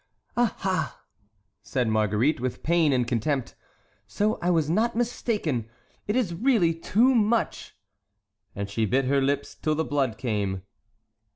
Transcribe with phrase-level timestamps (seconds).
[0.35, 1.03] "Ah, ha!"
[1.61, 3.53] said Marguerite, with pain and contempt,
[4.07, 7.75] "so I was not mistaken—it is really too much;"
[8.55, 10.63] and she bit her lips till the blood came.